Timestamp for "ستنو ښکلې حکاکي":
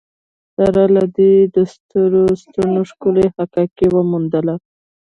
2.41-3.87